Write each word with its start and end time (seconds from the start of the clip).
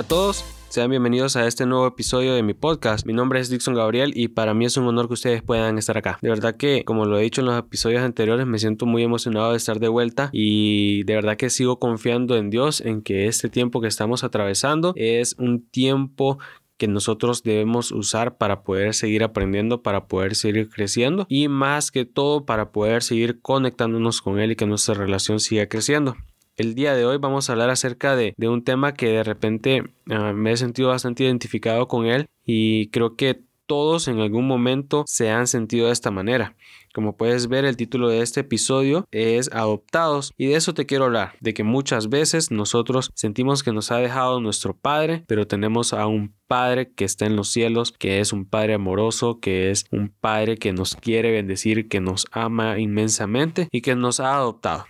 A 0.00 0.02
todos, 0.02 0.46
sean 0.70 0.88
bienvenidos 0.88 1.36
a 1.36 1.46
este 1.46 1.66
nuevo 1.66 1.86
episodio 1.86 2.32
de 2.32 2.42
mi 2.42 2.54
podcast. 2.54 3.04
Mi 3.04 3.12
nombre 3.12 3.38
es 3.38 3.50
Dixon 3.50 3.74
Gabriel 3.74 4.12
y 4.16 4.28
para 4.28 4.54
mí 4.54 4.64
es 4.64 4.78
un 4.78 4.86
honor 4.86 5.08
que 5.08 5.12
ustedes 5.12 5.42
puedan 5.42 5.76
estar 5.76 5.98
acá. 5.98 6.18
De 6.22 6.30
verdad 6.30 6.56
que, 6.56 6.86
como 6.86 7.04
lo 7.04 7.18
he 7.18 7.22
dicho 7.22 7.42
en 7.42 7.48
los 7.48 7.58
episodios 7.58 8.00
anteriores, 8.00 8.46
me 8.46 8.58
siento 8.58 8.86
muy 8.86 9.02
emocionado 9.02 9.50
de 9.50 9.58
estar 9.58 9.78
de 9.78 9.88
vuelta 9.88 10.30
y 10.32 11.02
de 11.02 11.16
verdad 11.16 11.36
que 11.36 11.50
sigo 11.50 11.78
confiando 11.78 12.38
en 12.38 12.48
Dios, 12.48 12.80
en 12.80 13.02
que 13.02 13.26
este 13.26 13.50
tiempo 13.50 13.82
que 13.82 13.88
estamos 13.88 14.24
atravesando 14.24 14.94
es 14.96 15.36
un 15.38 15.68
tiempo 15.68 16.38
que 16.78 16.88
nosotros 16.88 17.42
debemos 17.42 17.92
usar 17.92 18.38
para 18.38 18.62
poder 18.62 18.94
seguir 18.94 19.22
aprendiendo, 19.22 19.82
para 19.82 20.06
poder 20.06 20.34
seguir 20.34 20.70
creciendo 20.70 21.26
y 21.28 21.48
más 21.48 21.90
que 21.90 22.06
todo 22.06 22.46
para 22.46 22.72
poder 22.72 23.02
seguir 23.02 23.42
conectándonos 23.42 24.22
con 24.22 24.40
Él 24.40 24.52
y 24.52 24.56
que 24.56 24.64
nuestra 24.64 24.94
relación 24.94 25.40
siga 25.40 25.66
creciendo. 25.66 26.16
El 26.60 26.74
día 26.74 26.94
de 26.94 27.06
hoy 27.06 27.16
vamos 27.16 27.48
a 27.48 27.54
hablar 27.54 27.70
acerca 27.70 28.16
de, 28.16 28.34
un 28.46 28.62
tema 28.62 28.92
que 28.92 29.08
de 29.08 29.22
repente 29.22 29.82
ah, 30.10 30.34
me 30.34 30.52
he 30.52 30.56
sentido 30.58 30.90
bastante 30.90 31.24
identificado 31.24 31.88
con 31.88 32.04
él 32.04 32.26
y 32.44 32.88
creo 32.88 33.16
que 33.16 33.40
todos 33.64 34.08
en 34.08 34.20
algún 34.20 34.46
momento 34.46 35.04
se 35.06 35.30
han 35.30 35.46
sentido 35.46 35.86
de 35.86 35.94
esta 35.94 36.10
manera. 36.10 36.56
Como 36.92 37.16
puedes 37.16 37.48
ver, 37.48 37.64
el 37.64 37.78
título 37.78 38.10
de 38.10 38.20
este 38.20 38.40
episodio 38.40 39.08
es 39.10 39.50
Adoptados 39.54 40.34
y 40.36 40.48
de 40.48 40.56
eso 40.56 40.74
te 40.74 40.84
quiero 40.84 41.06
hablar, 41.06 41.32
de 41.40 41.54
que 41.54 41.64
muchas 41.64 42.10
veces 42.10 42.50
nosotros 42.50 43.10
sentimos 43.14 43.62
que 43.62 43.72
nos 43.72 43.90
ha 43.90 43.96
dejado 43.96 44.38
nuestro 44.42 44.76
Padre, 44.76 45.24
pero 45.26 45.46
tenemos 45.46 45.94
a 45.94 46.06
un 46.08 46.34
Padre 46.46 46.92
que 46.92 47.06
está 47.06 47.24
en 47.24 47.36
los 47.36 47.48
cielos, 47.48 47.90
que 47.90 48.20
es 48.20 48.34
un 48.34 48.44
Padre 48.44 48.74
amoroso, 48.74 49.40
que 49.40 49.70
es 49.70 49.86
un 49.92 50.10
Padre 50.10 50.58
que 50.58 50.74
nos 50.74 50.94
quiere 50.94 51.30
bendecir, 51.30 51.88
que 51.88 52.00
nos 52.00 52.26
ama 52.32 52.78
inmensamente 52.78 53.66
y 53.72 53.80
que 53.80 53.96
nos 53.96 54.20
ha 54.20 54.34
adoptado. 54.34 54.84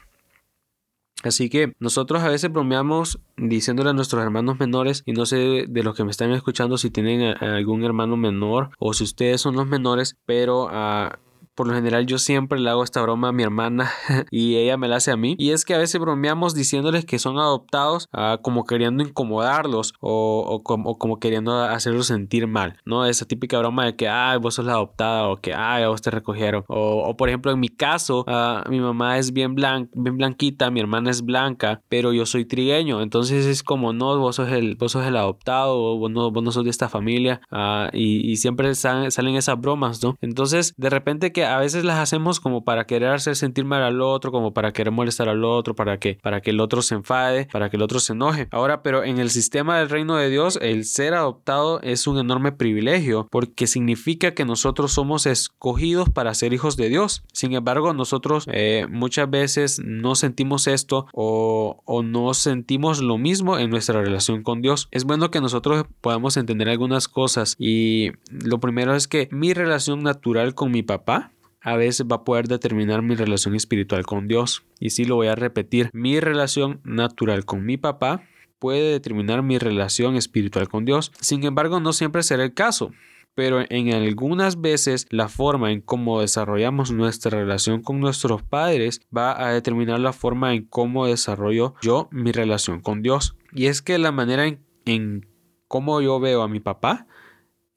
Así 1.22 1.50
que 1.50 1.74
nosotros 1.78 2.22
a 2.22 2.28
veces 2.28 2.50
bromeamos 2.50 3.20
diciéndole 3.36 3.90
a 3.90 3.92
nuestros 3.92 4.22
hermanos 4.22 4.58
menores, 4.58 5.02
y 5.06 5.12
no 5.12 5.26
sé 5.26 5.66
de 5.68 5.82
los 5.82 5.94
que 5.94 6.04
me 6.04 6.10
están 6.10 6.32
escuchando 6.32 6.78
si 6.78 6.90
tienen 6.90 7.36
algún 7.42 7.84
hermano 7.84 8.16
menor 8.16 8.70
o 8.78 8.94
si 8.94 9.04
ustedes 9.04 9.40
son 9.40 9.54
los 9.56 9.66
menores, 9.66 10.16
pero 10.24 10.68
a 10.70 11.18
por 11.60 11.68
lo 11.68 11.74
general 11.74 12.06
yo 12.06 12.16
siempre 12.16 12.58
le 12.58 12.70
hago 12.70 12.82
esta 12.82 13.02
broma 13.02 13.28
a 13.28 13.32
mi 13.32 13.42
hermana 13.42 13.90
y 14.30 14.56
ella 14.56 14.78
me 14.78 14.88
la 14.88 14.96
hace 14.96 15.10
a 15.10 15.16
mí. 15.18 15.36
Y 15.38 15.50
es 15.50 15.66
que 15.66 15.74
a 15.74 15.78
veces 15.78 16.00
bromeamos 16.00 16.54
diciéndoles 16.54 17.04
que 17.04 17.18
son 17.18 17.38
adoptados 17.38 18.08
ah, 18.14 18.38
como 18.40 18.64
queriendo 18.64 19.02
incomodarlos 19.02 19.92
o, 20.00 20.62
como, 20.64 21.20
queriendo 21.20 21.62
hacerlos 21.62 22.06
sentir 22.06 22.46
mal, 22.46 22.78
¿no? 22.86 23.04
Esa 23.04 23.26
típica 23.26 23.58
broma 23.58 23.84
de 23.84 23.94
que, 23.94 24.08
ay, 24.08 24.38
vos 24.38 24.54
sos 24.54 24.64
la 24.64 24.72
adoptada 24.72 25.28
o 25.28 25.36
que, 25.36 25.52
ay, 25.52 25.84
vos 25.84 26.00
te 26.00 26.10
recogieron. 26.10 26.64
O, 26.66 27.14
por 27.18 27.28
ejemplo, 27.28 27.52
en 27.52 27.60
mi 27.60 27.68
caso, 27.68 28.24
ah, 28.26 28.64
mi 28.70 28.80
mamá 28.80 29.18
es 29.18 29.34
bien, 29.34 29.54
blanquita, 29.54 30.70
mi 30.70 30.80
hermana 30.80 31.10
es 31.10 31.20
blanca, 31.20 31.82
pero 31.90 32.14
yo 32.14 32.24
soy 32.24 32.46
trigueño. 32.46 33.02
Entonces 33.02 33.44
es 33.44 33.62
como, 33.62 33.92
no, 33.92 34.18
vos 34.18 34.36
sos 34.36 34.48
el, 34.50 34.76
vos 34.76 34.92
sos 34.92 35.04
el 35.04 35.14
adoptado, 35.18 35.98
vos 35.98 36.10
no, 36.10 36.30
vos 36.30 36.42
no 36.42 36.52
sos 36.52 36.64
de 36.64 36.70
esta 36.70 36.88
familia. 36.88 37.42
Ah, 37.50 37.90
y, 37.92 38.30
y, 38.30 38.36
siempre 38.36 38.74
salen, 38.74 39.10
salen 39.10 39.34
esas 39.34 39.60
bromas, 39.60 40.02
¿no? 40.02 40.16
Entonces, 40.22 40.72
de 40.78 40.88
repente 40.88 41.32
que 41.32 41.49
a 41.50 41.58
veces 41.58 41.84
las 41.84 41.98
hacemos 41.98 42.40
como 42.40 42.64
para 42.64 42.84
querer 42.84 43.10
hacer 43.10 43.36
sentir 43.36 43.64
mal 43.64 43.82
al 43.82 44.00
otro, 44.00 44.30
como 44.30 44.54
para 44.54 44.72
querer 44.72 44.92
molestar 44.92 45.28
al 45.28 45.44
otro, 45.44 45.74
para 45.74 45.98
que, 45.98 46.18
para 46.22 46.40
que 46.40 46.50
el 46.50 46.60
otro 46.60 46.82
se 46.82 46.94
enfade, 46.94 47.46
para 47.52 47.70
que 47.70 47.76
el 47.76 47.82
otro 47.82 47.98
se 48.00 48.12
enoje. 48.12 48.48
Ahora, 48.50 48.82
pero 48.82 49.04
en 49.04 49.18
el 49.18 49.30
sistema 49.30 49.78
del 49.78 49.90
reino 49.90 50.16
de 50.16 50.30
Dios, 50.30 50.58
el 50.62 50.84
ser 50.84 51.14
adoptado 51.14 51.80
es 51.82 52.06
un 52.06 52.18
enorme 52.18 52.52
privilegio 52.52 53.26
porque 53.30 53.66
significa 53.66 54.32
que 54.32 54.44
nosotros 54.44 54.92
somos 54.92 55.26
escogidos 55.26 56.08
para 56.08 56.34
ser 56.34 56.52
hijos 56.52 56.76
de 56.76 56.88
Dios. 56.88 57.24
Sin 57.32 57.52
embargo, 57.52 57.92
nosotros 57.92 58.44
eh, 58.52 58.86
muchas 58.88 59.28
veces 59.28 59.80
no 59.84 60.14
sentimos 60.14 60.66
esto 60.66 61.06
o, 61.12 61.82
o 61.84 62.02
no 62.02 62.32
sentimos 62.34 63.00
lo 63.00 63.18
mismo 63.18 63.58
en 63.58 63.70
nuestra 63.70 64.00
relación 64.00 64.42
con 64.42 64.62
Dios. 64.62 64.88
Es 64.92 65.04
bueno 65.04 65.30
que 65.30 65.40
nosotros 65.40 65.84
podamos 66.00 66.36
entender 66.36 66.68
algunas 66.68 67.08
cosas 67.08 67.56
y 67.58 68.12
lo 68.30 68.60
primero 68.60 68.94
es 68.94 69.08
que 69.08 69.28
mi 69.32 69.52
relación 69.52 70.02
natural 70.02 70.54
con 70.54 70.70
mi 70.70 70.82
papá 70.82 71.32
a 71.60 71.76
veces 71.76 72.06
va 72.10 72.16
a 72.16 72.24
poder 72.24 72.48
determinar 72.48 73.02
mi 73.02 73.14
relación 73.14 73.54
espiritual 73.54 74.06
con 74.06 74.28
Dios. 74.28 74.64
Y 74.78 74.90
si 74.90 75.04
lo 75.04 75.16
voy 75.16 75.28
a 75.28 75.34
repetir, 75.34 75.90
mi 75.92 76.20
relación 76.20 76.80
natural 76.84 77.44
con 77.44 77.64
mi 77.64 77.76
papá 77.76 78.22
puede 78.58 78.92
determinar 78.92 79.42
mi 79.42 79.58
relación 79.58 80.16
espiritual 80.16 80.68
con 80.68 80.84
Dios. 80.84 81.12
Sin 81.20 81.44
embargo, 81.44 81.80
no 81.80 81.92
siempre 81.92 82.22
será 82.22 82.44
el 82.44 82.54
caso. 82.54 82.92
Pero 83.34 83.64
en 83.68 83.92
algunas 83.94 84.60
veces 84.60 85.06
la 85.10 85.28
forma 85.28 85.70
en 85.70 85.80
cómo 85.80 86.20
desarrollamos 86.20 86.90
nuestra 86.90 87.38
relación 87.38 87.80
con 87.80 88.00
nuestros 88.00 88.42
padres 88.42 89.00
va 89.16 89.40
a 89.40 89.52
determinar 89.52 90.00
la 90.00 90.12
forma 90.12 90.52
en 90.52 90.64
cómo 90.64 91.06
desarrollo 91.06 91.74
yo 91.80 92.08
mi 92.10 92.32
relación 92.32 92.80
con 92.80 93.02
Dios. 93.02 93.36
Y 93.54 93.66
es 93.66 93.82
que 93.82 93.98
la 93.98 94.10
manera 94.10 94.46
en, 94.46 94.58
en 94.84 95.26
cómo 95.68 96.00
yo 96.00 96.18
veo 96.18 96.42
a 96.42 96.48
mi 96.48 96.58
papá 96.58 97.06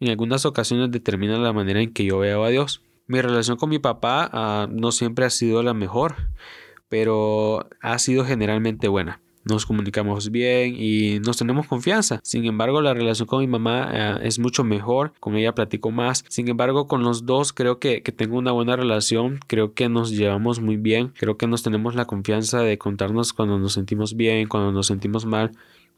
en 0.04 0.10
algunas 0.10 0.46
ocasiones 0.46 0.92
determina 0.92 1.38
la 1.38 1.54
manera 1.54 1.82
en 1.82 1.94
que 1.94 2.04
yo 2.04 2.20
veo 2.20 2.44
a 2.44 2.50
Dios. 2.50 2.83
Mi 3.06 3.22
relación 3.22 3.58
con 3.58 3.70
mi 3.70 3.80
papá 3.80 4.30
ah, 4.32 4.68
no 4.70 4.92
siempre 4.92 5.26
ha 5.26 5.30
sido 5.30 5.62
la 5.62 5.74
mejor, 5.74 6.16
pero 6.88 7.68
ha 7.82 8.00
sido 8.00 8.24
generalmente 8.26 8.88
buena. 8.88 9.22
Nos 9.46 9.66
comunicamos 9.66 10.32
bien 10.32 10.76
y 10.78 11.20
nos 11.20 11.36
tenemos 11.36 11.68
confianza. 11.68 12.22
Sin 12.24 12.46
embargo, 12.46 12.82
la 12.82 12.94
relación 12.94 13.28
con 13.28 13.42
mi 13.42 13.48
mamá 13.48 13.90
ah, 13.92 14.20
es 14.24 14.40
mucho 14.40 14.64
mejor. 14.64 15.14
Con 15.20 15.36
ella 15.36 15.54
platico 15.54 15.92
más. 15.92 16.24
Sin 16.30 16.48
embargo, 16.48 16.88
con 16.88 17.04
los 17.04 17.26
dos 17.26 17.52
creo 17.52 17.78
que, 17.78 18.02
tengo 18.02 18.38
una 18.38 18.54
buena 18.54 18.78
relación. 18.78 19.40
Creo 19.48 19.74
que 19.74 19.90
nos 19.90 20.12
llevamos 20.12 20.62
muy 20.62 20.78
bien. 20.78 21.10
Creo 21.10 21.36
que 21.36 21.46
nos 21.46 21.62
tenemos 21.62 21.96
la 21.96 22.06
confianza 22.06 22.62
de 22.62 22.78
contarnos 22.78 23.34
cuando 23.34 23.60
nos 23.60 23.74
sentimos 23.74 24.16
bien, 24.16 24.48
cuando 24.48 24.72
nos 24.72 24.88
sentimos 24.88 25.26
mal, 25.26 25.52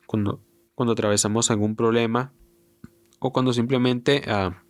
cuando, 0.08 0.42
cuando 0.74 0.94
atravesamos 0.94 1.52
algún 1.52 1.76
problema 1.76 2.34
o 3.20 3.32
cuando 3.32 3.54
simplemente 3.54 4.24
ah, 4.28 4.64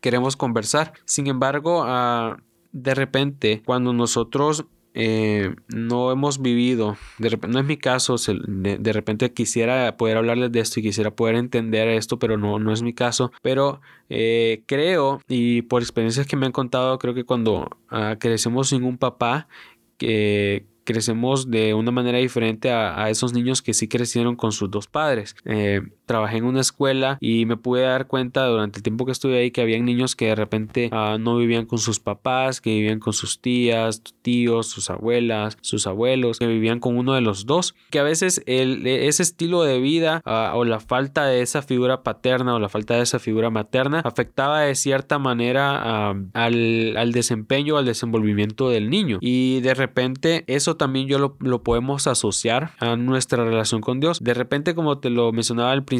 queremos 0.00 0.36
conversar. 0.36 0.92
Sin 1.04 1.26
embargo, 1.26 1.82
ah, 1.86 2.38
de 2.72 2.94
repente, 2.94 3.62
cuando 3.64 3.92
nosotros 3.92 4.66
eh, 4.92 5.54
no 5.68 6.10
hemos 6.10 6.42
vivido, 6.42 6.96
de 7.18 7.38
no 7.48 7.60
es 7.60 7.64
mi 7.64 7.76
caso, 7.76 8.16
de, 8.18 8.92
repente 8.92 9.32
quisiera 9.32 9.96
poder 9.96 10.16
hablarles 10.16 10.50
de 10.50 10.60
esto 10.60 10.80
y 10.80 10.82
quisiera 10.82 11.12
poder 11.12 11.36
entender 11.36 11.86
esto, 11.88 12.18
pero 12.18 12.36
no, 12.36 12.58
no 12.58 12.72
es 12.72 12.82
mi 12.82 12.92
caso. 12.92 13.30
Pero 13.42 13.80
eh, 14.08 14.62
creo, 14.66 15.20
y 15.28 15.62
por 15.62 15.82
experiencias 15.82 16.26
que 16.26 16.36
me 16.36 16.46
han 16.46 16.52
contado, 16.52 16.98
creo 16.98 17.14
que 17.14 17.24
cuando 17.24 17.68
ah, 17.88 18.16
crecemos 18.18 18.68
sin 18.68 18.82
un 18.84 18.98
papá, 18.98 19.48
que 19.96 20.66
crecemos 20.84 21.50
de 21.50 21.74
una 21.74 21.92
manera 21.92 22.18
diferente 22.18 22.70
a, 22.70 23.08
esos 23.10 23.32
niños 23.32 23.62
que 23.62 23.74
sí 23.74 23.86
crecieron 23.86 24.34
con 24.34 24.50
sus 24.50 24.70
dos 24.70 24.88
padres. 24.88 25.36
Eh, 25.44 25.82
trabajé 26.10 26.38
en 26.38 26.44
una 26.44 26.60
escuela 26.60 27.18
y 27.20 27.46
me 27.46 27.56
pude 27.56 27.82
dar 27.82 28.08
cuenta 28.08 28.44
durante 28.46 28.80
el 28.80 28.82
tiempo 28.82 29.06
que 29.06 29.12
estuve 29.12 29.38
ahí 29.38 29.52
que 29.52 29.60
había 29.60 29.78
niños 29.80 30.16
que 30.16 30.26
de 30.26 30.34
repente 30.34 30.88
ah, 30.90 31.18
no 31.20 31.36
vivían 31.36 31.66
con 31.66 31.78
sus 31.78 32.00
papás, 32.00 32.60
que 32.60 32.70
vivían 32.70 32.98
con 32.98 33.12
sus 33.12 33.38
tías, 33.38 34.02
tíos, 34.22 34.66
sus 34.66 34.90
abuelas, 34.90 35.56
sus 35.60 35.86
abuelos, 35.86 36.40
que 36.40 36.48
vivían 36.48 36.80
con 36.80 36.98
uno 36.98 37.14
de 37.14 37.20
los 37.20 37.46
dos. 37.46 37.76
Que 37.90 38.00
a 38.00 38.02
veces 38.02 38.42
el, 38.46 38.84
ese 38.84 39.22
estilo 39.22 39.62
de 39.62 39.78
vida 39.78 40.20
ah, 40.24 40.54
o 40.56 40.64
la 40.64 40.80
falta 40.80 41.26
de 41.26 41.42
esa 41.42 41.62
figura 41.62 42.02
paterna 42.02 42.56
o 42.56 42.58
la 42.58 42.68
falta 42.68 42.96
de 42.96 43.02
esa 43.02 43.20
figura 43.20 43.50
materna 43.50 44.00
afectaba 44.00 44.62
de 44.62 44.74
cierta 44.74 45.20
manera 45.20 45.80
ah, 45.80 46.14
al, 46.34 46.96
al 46.96 47.12
desempeño, 47.12 47.76
al 47.76 47.84
desenvolvimiento 47.84 48.68
del 48.68 48.90
niño. 48.90 49.18
Y 49.20 49.60
de 49.60 49.74
repente 49.74 50.42
eso 50.48 50.74
también 50.74 51.06
yo 51.06 51.36
lo, 51.38 51.62
podemos 51.62 52.08
asociar 52.08 52.72
a 52.80 52.96
nuestra 52.96 53.44
relación 53.44 53.80
con 53.80 54.00
Dios. 54.00 54.18
De 54.20 54.34
repente, 54.34 54.74
como 54.74 54.98
te 54.98 55.10
lo 55.10 55.30
mencionaba 55.30 55.70
al 55.70 55.84
principio, 55.84 55.99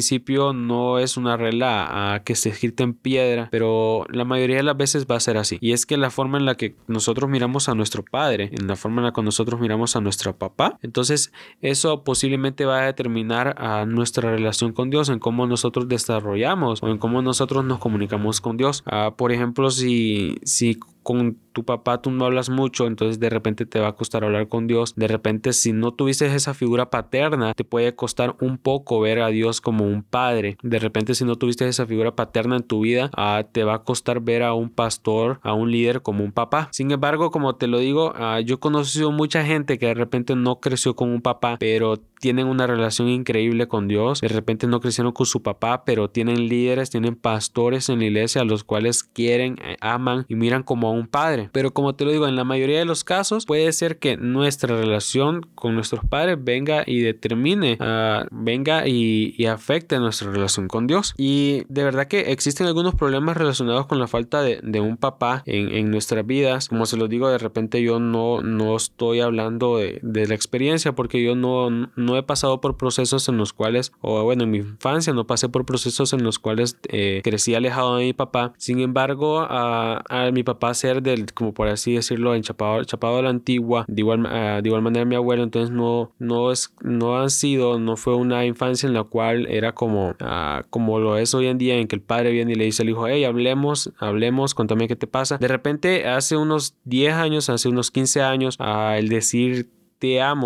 no 0.53 0.99
es 0.99 1.17
una 1.17 1.37
regla 1.37 2.13
a 2.13 2.23
que 2.23 2.35
se 2.35 2.49
escrita 2.49 2.83
en 2.83 2.93
piedra, 2.93 3.47
pero 3.51 4.05
la 4.09 4.25
mayoría 4.25 4.57
de 4.57 4.63
las 4.63 4.77
veces 4.77 5.05
va 5.09 5.15
a 5.15 5.19
ser 5.19 5.37
así. 5.37 5.57
Y 5.61 5.73
es 5.73 5.85
que 5.85 5.97
la 5.97 6.09
forma 6.09 6.37
en 6.37 6.45
la 6.45 6.55
que 6.55 6.75
nosotros 6.87 7.29
miramos 7.29 7.69
a 7.69 7.75
nuestro 7.75 8.03
padre, 8.03 8.49
en 8.51 8.67
la 8.67 8.75
forma 8.75 9.01
en 9.01 9.05
la 9.05 9.13
que 9.13 9.21
nosotros 9.21 9.59
miramos 9.59 9.95
a 9.95 10.01
nuestro 10.01 10.35
papá, 10.35 10.77
entonces 10.81 11.31
eso 11.61 12.03
posiblemente 12.03 12.65
va 12.65 12.81
a 12.81 12.85
determinar 12.85 13.55
a 13.57 13.85
nuestra 13.85 14.31
relación 14.31 14.73
con 14.73 14.89
Dios, 14.89 15.09
en 15.09 15.19
cómo 15.19 15.47
nosotros 15.47 15.87
desarrollamos 15.87 16.83
o 16.83 16.87
en 16.87 16.97
cómo 16.97 17.21
nosotros 17.21 17.63
nos 17.65 17.79
comunicamos 17.79 18.41
con 18.41 18.57
Dios. 18.57 18.83
Ah, 18.85 19.13
por 19.17 19.31
ejemplo, 19.31 19.69
si, 19.71 20.37
si 20.43 20.79
con 21.03 21.37
tu 21.53 21.65
papá 21.65 22.01
tú 22.01 22.11
no 22.11 22.25
hablas 22.25 22.49
mucho, 22.49 22.87
entonces 22.87 23.19
de 23.19 23.29
repente 23.29 23.65
te 23.65 23.79
va 23.79 23.89
a 23.89 23.95
costar 23.95 24.23
hablar 24.23 24.47
con 24.47 24.67
Dios. 24.67 24.93
De 24.95 25.07
repente 25.07 25.53
si 25.53 25.73
no 25.73 25.91
tuviste 25.91 26.33
esa 26.33 26.53
figura 26.53 26.89
paterna, 26.89 27.53
te 27.53 27.63
puede 27.63 27.95
costar 27.95 28.35
un 28.39 28.57
poco 28.57 28.99
ver 28.99 29.21
a 29.21 29.27
Dios 29.27 29.61
como 29.61 29.85
un 29.85 30.03
padre. 30.03 30.57
De 30.63 30.79
repente 30.79 31.15
si 31.15 31.25
no 31.25 31.35
tuviste 31.35 31.67
esa 31.67 31.85
figura 31.85 32.15
paterna 32.15 32.57
en 32.57 32.63
tu 32.63 32.81
vida, 32.81 33.09
ah, 33.15 33.43
te 33.51 33.63
va 33.63 33.75
a 33.75 33.83
costar 33.83 34.21
ver 34.21 34.43
a 34.43 34.53
un 34.53 34.69
pastor, 34.69 35.39
a 35.43 35.53
un 35.53 35.71
líder 35.71 36.01
como 36.01 36.23
un 36.23 36.31
papá. 36.31 36.69
Sin 36.71 36.91
embargo, 36.91 37.31
como 37.31 37.55
te 37.55 37.67
lo 37.67 37.79
digo, 37.79 38.13
ah, 38.15 38.39
yo 38.39 38.55
he 38.55 38.59
conocido 38.59 39.11
mucha 39.11 39.43
gente 39.43 39.77
que 39.77 39.87
de 39.87 39.93
repente 39.93 40.35
no 40.35 40.59
creció 40.59 40.95
con 40.95 41.09
un 41.09 41.21
papá, 41.21 41.57
pero 41.59 41.97
tienen 42.21 42.47
una 42.47 42.67
relación 42.67 43.09
increíble 43.09 43.67
con 43.67 43.87
Dios. 43.87 44.21
De 44.21 44.27
repente 44.27 44.67
no 44.67 44.79
crecieron 44.79 45.11
con 45.11 45.25
su 45.25 45.41
papá, 45.41 45.83
pero 45.83 46.09
tienen 46.09 46.47
líderes, 46.47 46.91
tienen 46.91 47.15
pastores 47.15 47.89
en 47.89 47.99
la 47.99 48.05
iglesia 48.05 48.41
a 48.41 48.45
los 48.45 48.63
cuales 48.63 49.03
quieren, 49.03 49.57
eh, 49.63 49.75
aman 49.81 50.25
y 50.29 50.35
miran 50.35 50.63
como 50.63 50.90
un 50.91 51.07
padre. 51.07 51.49
Pero 51.51 51.71
como 51.71 51.95
te 51.95 52.05
lo 52.05 52.11
digo, 52.11 52.27
en 52.27 52.35
la 52.35 52.43
mayoría 52.43 52.79
de 52.79 52.85
los 52.85 53.03
casos 53.03 53.45
puede 53.45 53.71
ser 53.73 53.97
que 53.97 54.17
nuestra 54.17 54.75
relación 54.75 55.45
con 55.55 55.75
nuestros 55.75 56.03
padres 56.05 56.37
venga 56.39 56.83
y 56.85 57.01
determine, 57.01 57.77
uh, 57.79 58.27
venga 58.31 58.87
y, 58.87 59.33
y, 59.37 59.45
afecte 59.45 59.99
nuestra 59.99 60.31
relación 60.31 60.67
con 60.67 60.87
Dios. 60.87 61.13
Y 61.17 61.63
de 61.69 61.83
verdad 61.83 62.07
que 62.07 62.31
existen 62.31 62.67
algunos 62.67 62.95
problemas 62.95 63.37
relacionados 63.37 63.85
con 63.85 63.99
la 63.99 64.07
falta 64.07 64.41
de, 64.41 64.59
de 64.63 64.79
un 64.79 64.97
papá 64.97 65.43
en, 65.45 65.71
en, 65.71 65.91
nuestras 65.91 66.25
vidas. 66.25 66.69
Como 66.69 66.85
se 66.85 66.97
los 66.97 67.09
digo, 67.09 67.29
de 67.29 67.37
repente 67.37 67.81
yo 67.81 67.99
no, 67.99 68.41
no 68.41 68.75
estoy 68.75 69.19
hablando 69.19 69.77
de, 69.77 69.99
de 70.01 70.27
la 70.27 70.35
experiencia 70.35 70.93
porque 70.93 71.23
yo 71.23 71.35
no, 71.35 71.69
no 71.69 72.17
he 72.17 72.23
pasado 72.23 72.61
por 72.61 72.77
procesos 72.77 73.27
en 73.29 73.37
los 73.37 73.53
cuales, 73.53 73.91
o 74.01 74.23
bueno, 74.23 74.43
en 74.43 74.51
mi 74.51 74.57
infancia 74.59 75.13
no 75.13 75.27
pasé 75.27 75.49
por 75.49 75.65
procesos 75.65 76.13
en 76.13 76.23
los 76.23 76.39
cuales 76.39 76.77
eh, 76.89 77.21
crecí 77.23 77.55
alejado 77.55 77.97
de 77.97 78.05
mi 78.05 78.13
papá. 78.13 78.53
Sin 78.57 78.79
embargo, 78.79 79.41
a, 79.41 80.03
a, 80.09 80.31
mi 80.31 80.43
papá 80.43 80.73
ser 80.81 81.01
del, 81.01 81.31
como 81.33 81.53
por 81.53 81.67
así 81.67 81.93
decirlo, 81.93 82.35
enchapado, 82.35 82.83
chapado 82.83 83.17
de 83.17 83.23
la 83.23 83.29
antigua, 83.29 83.85
de 83.87 84.01
igual, 84.01 84.25
uh, 84.25 84.61
de 84.61 84.67
igual 84.67 84.81
manera 84.81 85.05
mi 85.05 85.15
abuelo, 85.15 85.43
entonces 85.43 85.71
no, 85.71 86.11
no, 86.19 86.51
es, 86.51 86.73
no 86.81 87.19
han 87.19 87.29
sido, 87.29 87.79
no 87.79 87.95
fue 87.97 88.15
una 88.15 88.45
infancia 88.45 88.87
en 88.87 88.93
la 88.93 89.03
cual 89.03 89.47
era 89.49 89.73
como, 89.73 90.09
uh, 90.09 90.63
como 90.69 90.99
lo 90.99 91.17
es 91.17 91.33
hoy 91.33 91.47
en 91.47 91.57
día, 91.57 91.75
en 91.75 91.87
que 91.87 91.95
el 91.95 92.01
padre 92.01 92.31
viene 92.31 92.53
y 92.53 92.55
le 92.55 92.65
dice 92.65 92.83
al 92.83 92.89
hijo, 92.89 93.07
hey, 93.07 93.23
hablemos, 93.23 93.91
hablemos, 93.99 94.55
contame 94.55 94.87
qué 94.87 94.95
te 94.95 95.07
pasa. 95.07 95.37
De 95.37 95.47
repente, 95.47 96.07
hace 96.07 96.35
unos 96.35 96.75
10 96.85 97.13
años, 97.13 97.49
hace 97.49 97.69
unos 97.69 97.91
15 97.91 98.21
años, 98.21 98.57
uh, 98.59 98.93
el 98.95 99.09
decir 99.09 99.69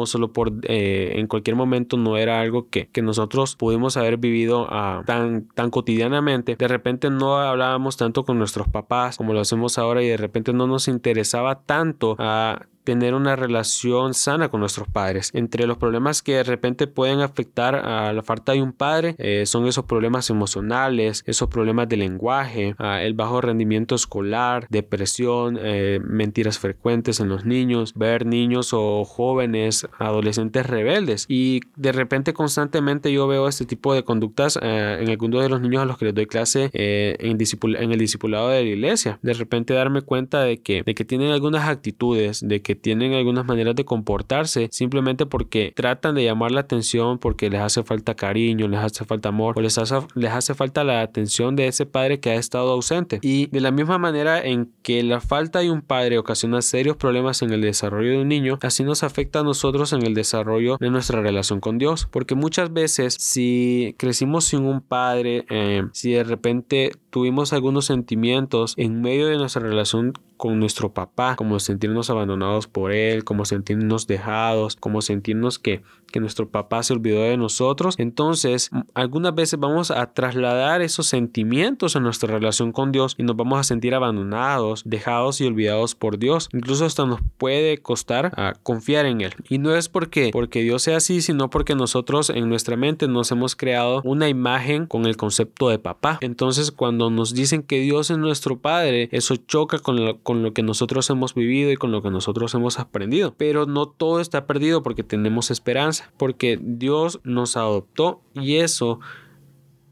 solo 0.05 0.33
por 0.33 0.51
eh, 0.63 1.13
en 1.15 1.27
cualquier 1.27 1.55
momento 1.55 1.97
no 1.97 2.17
era 2.17 2.41
algo 2.41 2.69
que, 2.69 2.87
que 2.89 3.01
nosotros 3.01 3.55
pudimos 3.55 3.97
haber 3.97 4.17
vivido 4.17 4.63
uh, 4.63 5.03
tan, 5.05 5.47
tan 5.53 5.69
cotidianamente. 5.69 6.55
De 6.55 6.67
repente 6.67 7.09
no 7.09 7.37
hablábamos 7.37 7.97
tanto 7.97 8.23
con 8.25 8.37
nuestros 8.37 8.67
papás 8.67 9.17
como 9.17 9.33
lo 9.33 9.39
hacemos 9.39 9.77
ahora 9.77 10.03
y 10.03 10.07
de 10.07 10.17
repente 10.17 10.53
no 10.53 10.67
nos 10.67 10.87
interesaba 10.87 11.61
tanto 11.61 12.15
a 12.19 12.59
uh, 12.61 12.74
tener 12.85 13.13
una 13.15 13.35
relación 13.35 14.13
sana 14.13 14.49
con 14.49 14.61
nuestros 14.61 14.87
padres. 14.87 15.31
Entre 15.33 15.67
los 15.67 15.77
problemas 15.77 16.21
que 16.21 16.35
de 16.35 16.43
repente 16.43 16.87
pueden 16.87 17.19
afectar 17.19 17.75
a 17.75 18.13
la 18.13 18.23
falta 18.23 18.53
de 18.53 18.61
un 18.61 18.71
padre 18.71 19.15
eh, 19.17 19.45
son 19.45 19.67
esos 19.67 19.85
problemas 19.85 20.29
emocionales, 20.29 21.23
esos 21.25 21.49
problemas 21.49 21.89
de 21.89 21.97
lenguaje, 21.97 22.75
uh, 22.79 22.99
el 23.01 23.13
bajo 23.13 23.41
rendimiento 23.41 23.95
escolar, 23.95 24.67
depresión, 24.69 25.57
eh, 25.61 25.99
mentiras 26.03 26.59
frecuentes 26.59 27.19
en 27.19 27.29
los 27.29 27.45
niños, 27.45 27.93
ver 27.95 28.25
niños 28.25 28.69
o 28.73 29.03
jóvenes, 29.03 29.87
adolescentes 29.97 30.65
rebeldes 30.65 31.25
y 31.27 31.61
de 31.75 31.91
repente 31.91 32.33
constantemente 32.33 33.11
yo 33.11 33.27
veo 33.27 33.47
este 33.47 33.65
tipo 33.65 33.93
de 33.93 34.03
conductas 34.03 34.59
eh, 34.61 34.99
en 35.01 35.09
algunos 35.09 35.41
de 35.41 35.49
los 35.49 35.61
niños 35.61 35.81
a 35.81 35.85
los 35.85 35.97
que 35.97 36.05
les 36.05 36.13
doy 36.13 36.27
clase 36.27 36.69
en, 36.73 37.37
en, 37.41 37.91
el 37.91 37.97
discipulado 37.97 38.49
de 38.49 38.63
la 38.63 38.69
iglesia. 38.69 39.19
De 39.23 39.33
repente 39.33 39.73
darme 39.73 40.01
cuenta 40.01 40.41
de 40.43 40.61
que, 40.61 40.83
de 40.83 40.93
que 40.93 41.05
tienen 41.05 41.31
algunas 41.31 41.67
actitudes, 41.67 42.47
de 42.47 42.61
que 42.61 42.74
tienen 42.75 43.13
algunas 43.13 43.45
maneras 43.45 43.75
de 43.75 43.85
comportarse 43.85 44.69
simplemente 44.71 45.25
porque 45.25 45.73
tratan 45.75 46.15
de 46.15 46.23
llamar 46.23 46.51
la 46.51 46.61
atención 46.61 47.17
porque 47.19 47.49
les 47.49 47.61
hace 47.61 47.83
falta 47.83 48.15
cariño, 48.15 48.67
les 48.67 48.79
hace 48.79 49.05
falta 49.05 49.29
amor 49.29 49.57
o 49.57 49.61
les 49.61 49.77
hace, 49.77 49.95
les 50.15 50.31
hace 50.31 50.53
falta 50.53 50.83
la 50.83 51.01
atención 51.01 51.55
de 51.55 51.67
ese 51.67 51.85
padre 51.85 52.19
que 52.19 52.31
ha 52.31 52.35
estado 52.35 52.71
ausente. 52.71 53.19
Y 53.21 53.47
de 53.47 53.61
la 53.61 53.71
misma 53.71 53.97
manera 53.97 54.43
en 54.43 54.71
que 54.81 55.03
la 55.03 55.21
falta 55.21 55.59
de 55.59 55.71
un 55.71 55.81
padre 55.81 56.17
ocasiona 56.17 56.61
serios 56.61 56.97
problemas 56.97 57.41
en 57.41 57.51
el 57.51 57.61
desarrollo 57.61 58.11
de 58.11 58.21
un 58.21 58.27
niño, 58.27 58.57
así 58.61 58.83
nos 58.83 59.03
afecta 59.03 59.39
a 59.39 59.43
nosotros 59.43 59.93
en 59.93 60.05
el 60.05 60.13
desarrollo 60.13 60.77
de 60.79 60.89
nuestra 60.89 61.21
relación 61.21 61.59
con 61.59 61.77
Dios. 61.77 62.07
Porque 62.11 62.35
muchas 62.35 62.71
veces 62.73 63.15
si 63.19 63.95
crecimos 63.97 64.45
sin 64.45 64.65
un 64.65 64.81
padre, 64.81 65.45
eh, 65.49 65.83
si 65.91 66.11
de 66.11 66.23
repente 66.23 66.91
tuvimos 67.09 67.53
algunos 67.53 67.85
sentimientos 67.85 68.73
en 68.77 69.01
medio 69.01 69.27
de 69.27 69.37
nuestra 69.37 69.61
relación 69.61 70.13
con 70.37 70.59
nuestro 70.59 70.93
papá, 70.93 71.35
como 71.35 71.59
sentirnos 71.59 72.09
abandonados 72.09 72.67
por 72.67 72.91
él, 72.91 73.23
como 73.23 73.45
sentirnos 73.45 74.07
dejados, 74.07 74.75
como 74.75 75.01
sentirnos 75.01 75.59
que, 75.59 75.81
que 76.11 76.19
nuestro 76.19 76.49
papá 76.49 76.83
se 76.83 76.93
olvidó 76.93 77.21
de 77.21 77.37
nosotros. 77.37 77.95
Entonces, 77.97 78.69
algunas 78.93 79.33
veces 79.35 79.59
vamos 79.59 79.91
a 79.91 80.13
trasladar 80.13 80.81
esos 80.81 81.07
sentimientos 81.07 81.95
a 81.95 81.99
nuestra 81.99 82.33
relación 82.33 82.71
con 82.71 82.91
Dios 82.91 83.15
y 83.17 83.23
nos 83.23 83.35
vamos 83.35 83.59
a 83.59 83.63
sentir 83.63 83.95
abandonados, 83.95 84.83
dejados 84.85 85.41
y 85.41 85.45
olvidados 85.45 85.95
por 85.95 86.17
Dios. 86.17 86.49
Incluso 86.53 86.85
hasta 86.85 87.05
nos 87.05 87.19
puede 87.37 87.77
costar 87.77 88.27
a 88.27 88.49
ah, 88.49 88.53
confiar 88.63 89.05
en 89.05 89.21
Él. 89.21 89.33
Y 89.49 89.57
no 89.57 89.75
es 89.75 89.89
porque, 89.89 90.29
porque 90.31 90.61
Dios 90.61 90.83
sea 90.83 90.97
así, 90.97 91.21
sino 91.21 91.49
porque 91.49 91.75
nosotros 91.75 92.29
en 92.29 92.49
nuestra 92.49 92.75
mente 92.75 93.07
nos 93.07 93.31
hemos 93.31 93.55
creado 93.55 94.01
una 94.03 94.29
imagen 94.29 94.85
con 94.85 95.05
el 95.05 95.17
concepto 95.17 95.69
de 95.69 95.79
papá. 95.79 96.17
Entonces, 96.21 96.71
cuando 96.71 97.09
nos 97.09 97.33
dicen 97.33 97.63
que 97.63 97.79
Dios 97.79 98.11
es 98.11 98.17
nuestro 98.17 98.57
Padre, 98.57 99.09
eso 99.11 99.35
choca 99.35 99.79
con 99.79 100.03
lo, 100.03 100.19
con 100.25 100.41
lo 100.41 100.53
que 100.53 100.63
nosotros 100.63 101.07
hemos 101.11 101.35
vivido 101.35 101.71
y 101.71 101.75
con 101.75 101.91
lo 101.91 102.01
que 102.01 102.09
nosotros 102.09 102.53
hemos 102.55 102.79
aprendido. 102.79 103.35
Pero 103.37 103.67
no 103.67 103.85
todo 103.87 104.19
está 104.19 104.47
perdido 104.47 104.81
porque 104.81 105.03
tenemos 105.03 105.51
esperanza, 105.51 106.11
porque 106.17 106.59
Dios 106.59 107.21
nos 107.23 107.55
adoptó 107.55 108.23
y 108.33 108.55
eso 108.55 108.99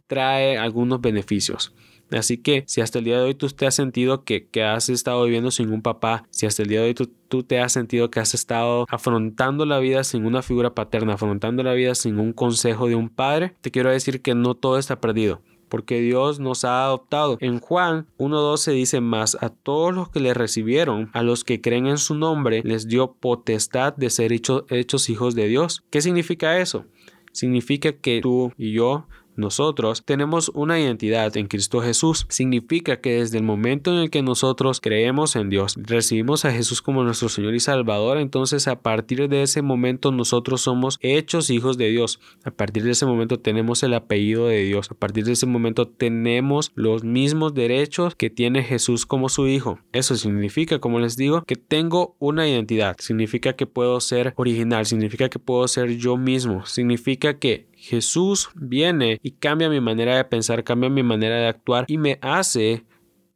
trae 0.08 0.58
algunos 0.58 1.02
beneficios. 1.02 1.74
Así 2.12 2.38
que 2.38 2.64
si 2.66 2.82
hasta 2.82 2.98
el 2.98 3.06
día 3.06 3.18
de 3.20 3.26
hoy 3.26 3.36
tú 3.36 3.48
te 3.50 3.68
has 3.68 3.76
sentido 3.76 4.24
que, 4.24 4.48
que 4.48 4.64
has 4.64 4.90
estado 4.90 5.24
viviendo 5.24 5.52
sin 5.52 5.72
un 5.72 5.84
papá, 5.84 6.26
si 6.32 6.48
hasta 6.48 6.64
el 6.64 6.70
día 6.70 6.82
de 6.82 6.88
hoy 6.88 6.94
tú, 6.96 7.12
tú, 7.28 7.44
te 7.44 7.60
has 7.60 7.72
sentido 7.72 8.10
que 8.10 8.20
has 8.20 8.34
estado 8.34 8.86
afrontando 8.90 9.68
la 9.68 9.78
vida 9.78 10.04
sin 10.04 10.26
una 10.26 10.42
figura 10.42 10.74
paterna, 10.74 11.14
afrontando 11.14 11.62
la 11.62 11.74
vida 11.74 11.94
sin 11.94 12.20
un 12.20 12.34
consejo 12.34 12.88
de 12.88 12.96
un 12.96 13.10
padre, 13.10 13.56
te 13.62 13.70
quiero 13.70 13.92
decir 13.92 14.24
que 14.24 14.34
no 14.34 14.56
todo 14.56 14.80
está 14.80 15.00
perdido 15.00 15.42
porque 15.74 16.02
Dios 16.02 16.40
nos 16.40 16.66
ha 16.66 16.86
adoptado. 16.86 17.40
En 17.40 17.60
Juan 17.60 18.06
1.12 18.20 18.74
dice 18.74 19.02
más, 19.02 19.36
a 19.42 19.50
todos 19.50 19.92
los 19.92 20.08
que 20.08 20.20
le 20.20 20.36
recibieron, 20.36 21.10
a 21.14 21.24
los 21.24 21.44
que 21.44 21.62
creen 21.62 21.88
en 21.88 21.98
su 21.98 22.14
nombre, 22.14 22.62
les 22.64 22.88
dio 22.88 23.14
potestad 23.14 23.96
de 23.96 24.12
ser 24.12 24.34
hecho, 24.34 24.68
hechos 24.70 25.10
hijos 25.10 25.34
de 25.34 25.48
Dios. 25.48 25.84
¿Qué 25.90 26.02
significa 26.02 26.60
eso? 26.60 26.86
Significa 27.32 27.92
que 27.92 28.22
tú 28.22 28.54
y 28.56 28.74
yo 28.74 29.08
nosotros 29.36 30.04
tenemos 30.06 30.50
una 30.54 30.80
identidad 30.80 31.36
en 31.38 31.48
Cristo 31.48 31.82
Jesús. 31.82 32.26
Significa 32.30 33.02
que 33.02 33.20
desde 33.20 33.38
el 33.38 33.44
momento 33.44 33.92
en 33.92 33.98
el 33.98 34.10
que 34.10 34.22
nosotros 34.22 34.80
creemos 34.82 35.36
en 35.36 35.50
Dios, 35.50 35.76
recibimos 35.78 36.46
a 36.46 36.52
Jesús 36.52 36.82
como 36.82 37.04
nuestro 37.04 37.30
Señor 37.30 37.56
y 37.56 37.60
Salvador, 37.60 38.18
entonces 38.18 38.68
a 38.68 38.82
partir 38.82 39.28
de 39.30 39.44
ese 39.44 39.62
momento 39.62 40.12
nosotros 40.12 40.62
somos 40.62 40.98
hechos 41.02 41.50
hijos 41.50 41.78
de 41.78 41.90
Dios. 41.90 42.20
A 42.44 42.52
partir 42.52 42.84
de 42.84 42.92
ese 42.92 43.06
momento 43.06 43.40
tenemos 43.40 43.84
el 43.84 43.94
apellido 43.94 44.48
de 44.48 44.64
Dios. 44.64 44.92
A 44.92 44.96
partir 44.96 45.26
de 45.26 45.34
ese 45.34 45.46
momento 45.46 45.88
tenemos 45.88 46.72
los 46.76 47.04
mismos 47.04 47.54
derechos 47.54 48.16
que 48.16 48.30
tiene 48.30 48.64
Jesús 48.64 49.06
como 49.06 49.30
su 49.30 49.48
hijo. 49.48 49.80
Eso 49.92 50.16
significa, 50.16 50.80
como 50.80 51.00
les 51.00 51.18
digo, 51.18 51.44
que 51.44 51.56
tengo 51.56 52.16
una 52.20 52.48
identidad. 52.48 52.96
Significa 53.00 53.54
que 53.54 53.66
puedo 53.66 54.00
ser 54.00 54.34
original. 54.38 54.86
Significa 54.86 55.30
que 55.30 55.40
puedo 55.40 55.68
ser 55.68 55.98
yo 55.98 56.18
mismo. 56.18 56.66
Significa 56.66 57.40
que 57.40 57.68
Jesús 57.84 58.50
viene 58.56 59.20
y 59.24 59.32
cambia 59.32 59.70
mi 59.70 59.82
manera 59.82 60.16
de 60.16 60.24
pensar, 60.24 60.64
cambia 60.64 60.90
mi 60.90 61.04
manera 61.04 61.36
de 61.36 61.48
actuar 61.48 61.84
y 61.90 61.98
me 61.98 62.18
hace 62.22 62.86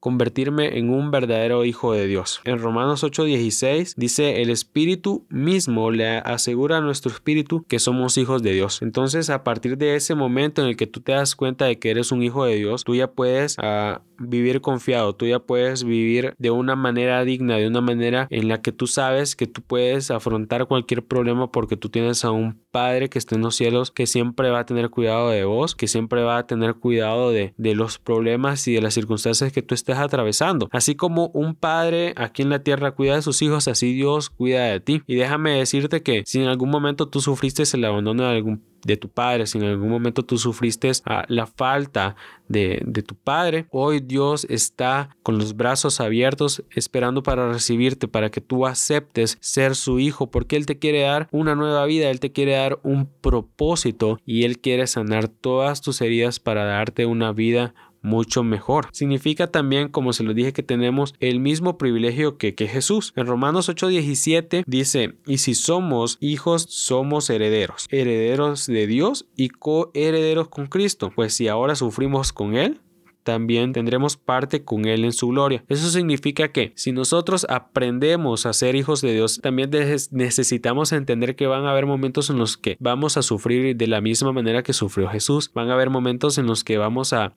convertirme 0.07 0.77
en 0.77 0.89
un 0.89 1.11
verdadero 1.11 1.65
hijo 1.65 1.91
de 1.91 2.07
Dios. 2.07 2.39
En 2.45 2.59
Romanos 2.59 3.03
8:16 3.03 3.93
dice, 3.97 4.41
el 4.41 4.49
Espíritu 4.49 5.25
mismo 5.29 5.91
le 5.91 6.19
asegura 6.19 6.77
a 6.77 6.81
nuestro 6.81 7.11
espíritu 7.11 7.65
que 7.67 7.77
somos 7.77 8.17
hijos 8.17 8.41
de 8.41 8.53
Dios. 8.53 8.81
Entonces, 8.81 9.29
a 9.29 9.43
partir 9.43 9.77
de 9.77 9.97
ese 9.97 10.15
momento 10.15 10.61
en 10.61 10.69
el 10.69 10.77
que 10.77 10.87
tú 10.87 11.01
te 11.01 11.11
das 11.11 11.35
cuenta 11.35 11.65
de 11.65 11.77
que 11.77 11.89
eres 11.89 12.13
un 12.13 12.23
hijo 12.23 12.45
de 12.45 12.55
Dios, 12.55 12.85
tú 12.85 12.95
ya 12.95 13.11
puedes 13.11 13.57
uh, 13.57 13.99
vivir 14.17 14.61
confiado, 14.61 15.13
tú 15.13 15.25
ya 15.25 15.39
puedes 15.39 15.83
vivir 15.83 16.35
de 16.37 16.51
una 16.51 16.77
manera 16.77 17.25
digna, 17.25 17.57
de 17.57 17.67
una 17.67 17.81
manera 17.81 18.27
en 18.29 18.47
la 18.47 18.61
que 18.61 18.71
tú 18.71 18.87
sabes 18.87 19.35
que 19.35 19.45
tú 19.45 19.61
puedes 19.61 20.09
afrontar 20.09 20.67
cualquier 20.67 21.03
problema 21.05 21.51
porque 21.51 21.75
tú 21.75 21.89
tienes 21.89 22.23
a 22.23 22.31
un 22.31 22.61
Padre 22.71 23.09
que 23.09 23.17
está 23.17 23.35
en 23.35 23.41
los 23.41 23.55
cielos 23.55 23.89
que 23.89 24.05
siempre 24.05 24.51
va 24.51 24.59
a 24.59 24.65
tener 24.65 24.91
cuidado 24.91 25.29
de 25.31 25.43
vos, 25.45 25.75
que 25.75 25.87
siempre 25.87 26.21
va 26.21 26.37
a 26.37 26.45
tener 26.45 26.75
cuidado 26.75 27.31
de, 27.31 27.55
de 27.57 27.73
los 27.73 27.97
problemas 27.97 28.67
y 28.67 28.73
de 28.73 28.81
las 28.81 28.93
circunstancias 28.93 29.51
que 29.51 29.63
tú 29.63 29.73
atravesando. 29.99 30.69
Así 30.71 30.95
como 30.95 31.27
un 31.33 31.55
padre 31.55 32.13
aquí 32.15 32.41
en 32.41 32.49
la 32.49 32.59
tierra 32.59 32.91
cuida 32.91 33.15
de 33.15 33.21
sus 33.21 33.41
hijos, 33.41 33.67
así 33.67 33.93
Dios 33.93 34.29
cuida 34.29 34.65
de 34.65 34.79
ti. 34.79 35.01
Y 35.07 35.15
déjame 35.15 35.57
decirte 35.57 36.03
que 36.03 36.23
si 36.25 36.41
en 36.41 36.47
algún 36.47 36.69
momento 36.69 37.07
tú 37.07 37.21
sufriste 37.21 37.63
el 37.73 37.85
abandono 37.85 38.23
de 38.23 38.29
algún 38.29 38.61
de 38.87 38.97
tu 38.97 39.09
padre, 39.09 39.45
si 39.47 39.57
en 39.57 39.65
algún 39.65 39.89
momento 39.89 40.23
tú 40.23 40.37
sufriste 40.37 40.91
ah, 41.05 41.25
la 41.27 41.45
falta 41.45 42.15
de, 42.47 42.81
de, 42.85 43.03
tu 43.03 43.15
padre, 43.15 43.67
hoy 43.71 43.99
Dios 43.99 44.47
está 44.49 45.09
con 45.23 45.37
los 45.37 45.55
brazos 45.55 45.99
abiertos 45.99 46.63
esperando 46.71 47.21
para 47.21 47.51
recibirte, 47.51 48.07
para 48.07 48.29
que 48.29 48.39
tú 48.39 48.65
aceptes 48.65 49.37
ser 49.41 49.75
su 49.75 49.99
hijo, 49.99 50.27
porque 50.31 50.55
Él 50.55 50.65
te 50.65 50.79
quiere 50.79 51.01
dar 51.01 51.27
una 51.31 51.55
nueva 51.55 51.85
vida, 51.85 52.09
Él 52.09 52.21
te 52.21 52.31
quiere 52.31 52.53
dar 52.53 52.79
un 52.83 53.09
propósito 53.21 54.19
y 54.25 54.45
Él 54.45 54.59
quiere 54.59 54.87
sanar 54.87 55.27
todas 55.27 55.81
tus 55.81 55.99
heridas 56.01 56.39
para 56.39 56.63
darte 56.63 57.05
una 57.05 57.33
vida 57.33 57.73
mucho 58.01 58.43
mejor. 58.43 58.87
Significa 58.91 59.47
también, 59.47 59.89
como 59.89 60.13
se 60.13 60.23
lo 60.23 60.33
dije, 60.33 60.53
que 60.53 60.63
tenemos 60.63 61.13
el 61.19 61.39
mismo 61.39 61.77
privilegio 61.77 62.37
que, 62.37 62.55
que 62.55 62.67
Jesús. 62.67 63.13
En 63.15 63.27
Romanos 63.27 63.69
8:17 63.69 64.63
dice, 64.65 65.15
y 65.25 65.39
si 65.39 65.55
somos 65.55 66.17
hijos, 66.19 66.65
somos 66.69 67.29
herederos, 67.29 67.87
herederos 67.89 68.67
de 68.67 68.87
Dios 68.87 69.27
y 69.35 69.49
coherederos 69.49 70.49
con 70.49 70.67
Cristo. 70.67 71.11
Pues 71.15 71.33
si 71.33 71.47
ahora 71.47 71.75
sufrimos 71.75 72.33
con 72.33 72.55
Él, 72.55 72.81
también 73.27 73.73
tendremos 73.73 74.15
parte 74.15 74.63
con 74.63 74.85
Él 74.85 75.03
en 75.03 75.11
su 75.11 75.27
gloria. 75.27 75.61
Eso 75.67 75.89
significa 75.89 76.53
que 76.53 76.71
si 76.75 76.93
nosotros 76.93 77.45
aprendemos 77.49 78.45
a 78.45 78.53
ser 78.53 78.77
hijos 78.77 79.01
de 79.01 79.11
Dios, 79.11 79.41
también 79.43 79.69
necesitamos 80.11 80.93
entender 80.93 81.35
que 81.35 81.45
van 81.45 81.65
a 81.65 81.71
haber 81.71 81.85
momentos 81.85 82.29
en 82.29 82.37
los 82.37 82.55
que 82.55 82.77
vamos 82.79 83.17
a 83.17 83.23
sufrir 83.23 83.75
de 83.75 83.87
la 83.87 83.99
misma 83.99 84.31
manera 84.31 84.63
que 84.63 84.71
sufrió 84.71 85.09
Jesús. 85.09 85.51
Van 85.53 85.69
a 85.69 85.73
haber 85.73 85.89
momentos 85.89 86.37
en 86.37 86.47
los 86.47 86.63
que 86.63 86.77
vamos 86.77 87.11
a, 87.11 87.33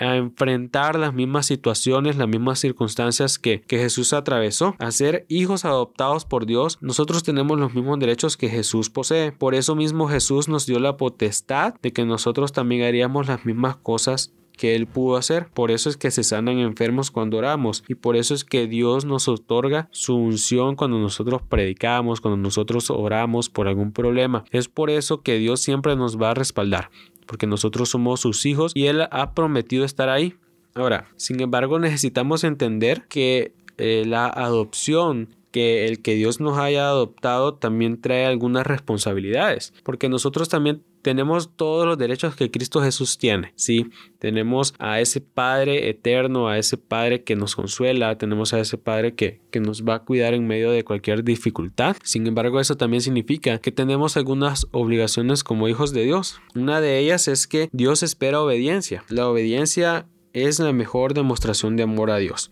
enfrentar 0.00 0.98
las 0.98 1.12
mismas 1.12 1.44
situaciones, 1.44 2.16
las 2.16 2.28
mismas 2.28 2.58
circunstancias 2.58 3.38
que, 3.38 3.60
que 3.60 3.76
Jesús 3.76 4.14
atravesó. 4.14 4.76
A 4.78 4.90
ser 4.92 5.26
hijos 5.28 5.66
adoptados 5.66 6.24
por 6.24 6.46
Dios, 6.46 6.78
nosotros 6.80 7.22
tenemos 7.22 7.60
los 7.60 7.74
mismos 7.74 7.98
derechos 7.98 8.38
que 8.38 8.48
Jesús 8.48 8.88
posee. 8.88 9.32
Por 9.32 9.54
eso 9.54 9.74
mismo 9.74 10.08
Jesús 10.08 10.48
nos 10.48 10.64
dio 10.64 10.78
la 10.78 10.96
potestad 10.96 11.74
de 11.82 11.92
que 11.92 12.06
nosotros 12.06 12.52
también 12.52 12.84
haríamos 12.84 13.26
las 13.26 13.44
mismas 13.44 13.76
cosas 13.76 14.32
que 14.56 14.74
Él 14.74 14.86
pudo 14.86 15.16
hacer. 15.16 15.48
Por 15.48 15.70
eso 15.70 15.88
es 15.88 15.96
que 15.96 16.10
se 16.10 16.22
sanan 16.24 16.58
enfermos 16.58 17.10
cuando 17.10 17.38
oramos 17.38 17.84
y 17.88 17.94
por 17.94 18.16
eso 18.16 18.34
es 18.34 18.44
que 18.44 18.66
Dios 18.66 19.04
nos 19.04 19.28
otorga 19.28 19.88
su 19.90 20.14
unción 20.14 20.76
cuando 20.76 20.98
nosotros 20.98 21.42
predicamos, 21.48 22.20
cuando 22.20 22.36
nosotros 22.36 22.90
oramos 22.90 23.48
por 23.48 23.68
algún 23.68 23.92
problema. 23.92 24.44
Es 24.50 24.68
por 24.68 24.90
eso 24.90 25.22
que 25.22 25.38
Dios 25.38 25.60
siempre 25.60 25.96
nos 25.96 26.20
va 26.20 26.30
a 26.30 26.34
respaldar, 26.34 26.90
porque 27.26 27.46
nosotros 27.46 27.88
somos 27.88 28.20
sus 28.20 28.46
hijos 28.46 28.72
y 28.74 28.86
Él 28.86 29.02
ha 29.10 29.34
prometido 29.34 29.84
estar 29.84 30.08
ahí. 30.08 30.34
Ahora, 30.74 31.08
sin 31.16 31.40
embargo, 31.40 31.78
necesitamos 31.78 32.44
entender 32.44 33.06
que 33.08 33.54
eh, 33.78 34.04
la 34.06 34.26
adopción 34.26 35.28
que 35.52 35.86
el 35.86 36.00
que 36.00 36.14
Dios 36.14 36.40
nos 36.40 36.58
haya 36.58 36.88
adoptado 36.88 37.54
también 37.54 38.00
trae 38.00 38.26
algunas 38.26 38.66
responsabilidades, 38.66 39.72
porque 39.84 40.08
nosotros 40.08 40.48
también 40.48 40.82
tenemos 41.02 41.50
todos 41.56 41.86
los 41.86 41.98
derechos 41.98 42.34
que 42.36 42.50
Cristo 42.50 42.80
Jesús 42.80 43.18
tiene, 43.18 43.52
¿sí? 43.56 43.90
Tenemos 44.18 44.74
a 44.78 45.00
ese 45.00 45.20
Padre 45.20 45.88
eterno, 45.88 46.48
a 46.48 46.58
ese 46.58 46.78
Padre 46.78 47.24
que 47.24 47.36
nos 47.36 47.56
consuela, 47.56 48.16
tenemos 48.16 48.54
a 48.54 48.60
ese 48.60 48.78
Padre 48.78 49.14
que, 49.14 49.40
que 49.50 49.60
nos 49.60 49.84
va 49.84 49.96
a 49.96 50.04
cuidar 50.04 50.34
en 50.34 50.46
medio 50.46 50.70
de 50.70 50.84
cualquier 50.84 51.24
dificultad. 51.24 51.96
Sin 52.04 52.26
embargo, 52.26 52.60
eso 52.60 52.76
también 52.76 53.02
significa 53.02 53.58
que 53.58 53.72
tenemos 53.72 54.16
algunas 54.16 54.66
obligaciones 54.70 55.44
como 55.44 55.68
hijos 55.68 55.92
de 55.92 56.04
Dios. 56.04 56.40
Una 56.54 56.80
de 56.80 56.98
ellas 56.98 57.28
es 57.28 57.46
que 57.46 57.68
Dios 57.72 58.02
espera 58.02 58.40
obediencia. 58.40 59.04
La 59.08 59.28
obediencia 59.28 60.06
es 60.32 60.60
la 60.60 60.72
mejor 60.72 61.14
demostración 61.14 61.76
de 61.76 61.82
amor 61.82 62.10
a 62.10 62.18
Dios 62.18 62.50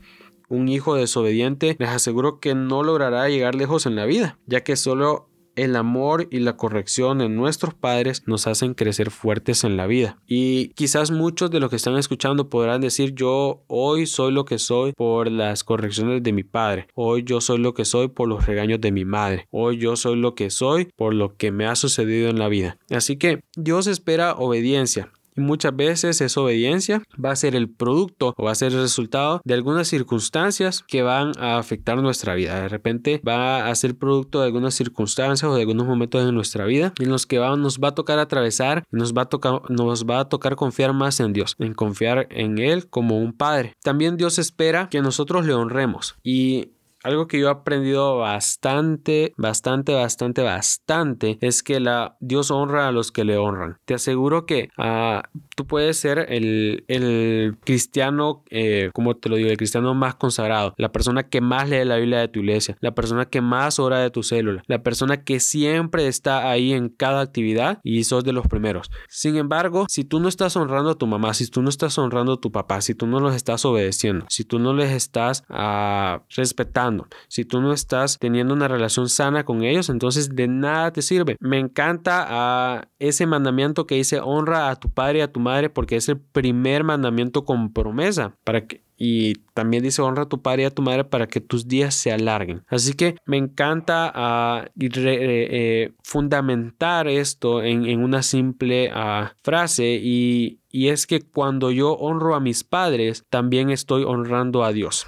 un 0.50 0.68
hijo 0.68 0.96
desobediente, 0.96 1.76
les 1.78 1.88
aseguro 1.88 2.40
que 2.40 2.56
no 2.56 2.82
logrará 2.82 3.28
llegar 3.28 3.54
lejos 3.54 3.86
en 3.86 3.94
la 3.94 4.04
vida, 4.04 4.36
ya 4.46 4.62
que 4.62 4.74
solo 4.74 5.29
el 5.64 5.76
amor 5.76 6.26
y 6.30 6.38
la 6.40 6.56
corrección 6.56 7.18
de 7.18 7.28
nuestros 7.28 7.74
padres 7.74 8.22
nos 8.26 8.46
hacen 8.46 8.74
crecer 8.74 9.10
fuertes 9.10 9.64
en 9.64 9.76
la 9.76 9.86
vida. 9.86 10.18
Y 10.26 10.68
quizás 10.70 11.10
muchos 11.10 11.50
de 11.50 11.60
los 11.60 11.70
que 11.70 11.76
están 11.76 11.96
escuchando 11.96 12.48
podrán 12.48 12.80
decir 12.80 13.14
yo 13.14 13.62
hoy 13.66 14.06
soy 14.06 14.32
lo 14.32 14.44
que 14.44 14.58
soy 14.58 14.92
por 14.92 15.30
las 15.30 15.62
correcciones 15.64 16.22
de 16.22 16.32
mi 16.32 16.44
padre. 16.44 16.88
Hoy 16.94 17.24
yo 17.24 17.40
soy 17.40 17.58
lo 17.58 17.74
que 17.74 17.84
soy 17.84 18.08
por 18.08 18.28
los 18.28 18.46
regaños 18.46 18.80
de 18.80 18.92
mi 18.92 19.04
madre. 19.04 19.46
Hoy 19.50 19.76
yo 19.76 19.96
soy 19.96 20.16
lo 20.16 20.34
que 20.34 20.50
soy 20.50 20.88
por 20.96 21.14
lo 21.14 21.36
que 21.36 21.52
me 21.52 21.66
ha 21.66 21.76
sucedido 21.76 22.30
en 22.30 22.38
la 22.38 22.48
vida. 22.48 22.78
Así 22.90 23.16
que 23.16 23.42
Dios 23.56 23.86
espera 23.86 24.34
obediencia 24.34 25.12
muchas 25.40 25.74
veces 25.74 26.20
esa 26.20 26.40
obediencia 26.40 27.02
va 27.22 27.32
a 27.32 27.36
ser 27.36 27.56
el 27.56 27.68
producto 27.68 28.34
o 28.36 28.44
va 28.44 28.52
a 28.52 28.54
ser 28.54 28.72
el 28.72 28.80
resultado 28.80 29.40
de 29.44 29.54
algunas 29.54 29.88
circunstancias 29.88 30.84
que 30.86 31.02
van 31.02 31.32
a 31.38 31.58
afectar 31.58 31.98
nuestra 31.98 32.34
vida. 32.34 32.60
De 32.60 32.68
repente 32.68 33.20
va 33.26 33.68
a 33.68 33.74
ser 33.74 33.96
producto 33.96 34.40
de 34.40 34.46
algunas 34.46 34.74
circunstancias 34.74 35.50
o 35.50 35.54
de 35.54 35.62
algunos 35.62 35.86
momentos 35.86 36.26
en 36.26 36.34
nuestra 36.34 36.64
vida 36.64 36.92
en 36.98 37.08
los 37.08 37.26
que 37.26 37.38
nos 37.38 37.78
va 37.78 37.88
a 37.88 37.94
tocar 37.94 38.18
atravesar, 38.18 38.84
nos 38.90 39.14
va 39.14 39.22
a 39.22 39.26
tocar, 39.26 39.62
nos 39.70 40.04
va 40.04 40.20
a 40.20 40.28
tocar 40.28 40.56
confiar 40.56 40.92
más 40.92 41.20
en 41.20 41.32
Dios, 41.32 41.56
en 41.58 41.74
confiar 41.74 42.26
en 42.30 42.58
Él 42.58 42.88
como 42.88 43.18
un 43.18 43.32
Padre. 43.32 43.74
También 43.82 44.16
Dios 44.16 44.38
espera 44.38 44.88
que 44.90 45.00
nosotros 45.00 45.46
le 45.46 45.54
honremos 45.54 46.16
y 46.22 46.72
algo 47.02 47.26
que 47.26 47.38
yo 47.38 47.48
he 47.48 47.50
aprendido 47.50 48.18
bastante, 48.18 49.32
bastante, 49.36 49.94
bastante, 49.94 50.42
bastante 50.42 51.38
es 51.40 51.62
que 51.62 51.80
la 51.80 52.16
Dios 52.20 52.50
honra 52.50 52.88
a 52.88 52.92
los 52.92 53.12
que 53.12 53.24
le 53.24 53.38
honran. 53.38 53.78
Te 53.84 53.94
aseguro 53.94 54.46
que 54.46 54.68
uh, 54.78 55.20
tú 55.56 55.66
puedes 55.66 55.96
ser 55.96 56.26
el, 56.28 56.84
el 56.88 57.56
cristiano, 57.64 58.44
eh, 58.50 58.90
como 58.92 59.16
te 59.16 59.28
lo 59.28 59.36
digo, 59.36 59.50
el 59.50 59.56
cristiano 59.56 59.94
más 59.94 60.14
consagrado, 60.14 60.74
la 60.76 60.92
persona 60.92 61.28
que 61.28 61.40
más 61.40 61.68
lee 61.68 61.84
la 61.84 61.96
Biblia 61.96 62.18
de 62.18 62.28
tu 62.28 62.40
iglesia, 62.40 62.76
la 62.80 62.94
persona 62.94 63.26
que 63.26 63.40
más 63.40 63.78
ora 63.78 63.98
de 63.98 64.10
tu 64.10 64.22
célula, 64.22 64.62
la 64.66 64.82
persona 64.82 65.24
que 65.24 65.40
siempre 65.40 66.06
está 66.06 66.50
ahí 66.50 66.72
en 66.72 66.88
cada 66.88 67.20
actividad 67.20 67.78
y 67.82 68.04
sos 68.04 68.24
de 68.24 68.32
los 68.32 68.46
primeros. 68.46 68.90
Sin 69.08 69.36
embargo, 69.36 69.86
si 69.88 70.04
tú 70.04 70.20
no 70.20 70.28
estás 70.28 70.56
honrando 70.56 70.90
a 70.90 70.98
tu 70.98 71.06
mamá, 71.06 71.34
si 71.34 71.46
tú 71.46 71.62
no 71.62 71.68
estás 71.68 71.96
honrando 71.98 72.34
a 72.34 72.40
tu 72.40 72.52
papá, 72.52 72.80
si 72.80 72.94
tú 72.94 73.06
no 73.06 73.20
los 73.20 73.34
estás 73.34 73.64
obedeciendo, 73.64 74.26
si 74.28 74.44
tú 74.44 74.58
no 74.58 74.74
les 74.74 74.90
estás 74.90 75.44
uh, 75.48 76.20
respetando, 76.36 76.89
si 77.28 77.44
tú 77.44 77.60
no 77.60 77.72
estás 77.72 78.18
teniendo 78.18 78.54
una 78.54 78.68
relación 78.68 79.08
sana 79.08 79.44
con 79.44 79.62
ellos, 79.62 79.88
entonces 79.88 80.34
de 80.34 80.48
nada 80.48 80.92
te 80.92 81.02
sirve. 81.02 81.36
Me 81.40 81.58
encanta 81.58 82.26
ah, 82.28 82.88
ese 82.98 83.26
mandamiento 83.26 83.86
que 83.86 83.96
dice 83.96 84.20
honra 84.20 84.70
a 84.70 84.76
tu 84.76 84.90
padre 84.90 85.18
y 85.18 85.22
a 85.22 85.32
tu 85.32 85.40
madre 85.40 85.70
porque 85.70 85.96
es 85.96 86.08
el 86.08 86.18
primer 86.18 86.84
mandamiento 86.84 87.44
con 87.44 87.72
promesa 87.72 88.34
para 88.44 88.66
que 88.66 88.82
y 89.02 89.36
también 89.54 89.82
dice 89.82 90.02
honra 90.02 90.24
a 90.24 90.28
tu 90.28 90.42
padre 90.42 90.62
y 90.62 90.66
a 90.66 90.70
tu 90.70 90.82
madre 90.82 91.04
para 91.04 91.26
que 91.26 91.40
tus 91.40 91.66
días 91.66 91.94
se 91.94 92.12
alarguen. 92.12 92.64
Así 92.68 92.92
que 92.92 93.16
me 93.24 93.38
encanta 93.38 94.12
ah, 94.14 94.66
eh, 94.78 94.90
eh, 94.94 95.92
fundamentar 96.04 97.08
esto 97.08 97.62
en, 97.62 98.04
una 98.04 98.22
simple 98.22 98.90
ah, 98.92 99.32
frase 99.42 99.98
y, 100.02 100.60
y 100.70 100.88
es 100.88 101.06
que 101.06 101.22
cuando 101.22 101.70
yo 101.70 101.92
honro 101.94 102.34
a 102.34 102.40
mis 102.40 102.62
padres, 102.62 103.24
también 103.30 103.70
estoy 103.70 104.04
honrando 104.04 104.64
a 104.64 104.72
Dios. 104.72 105.06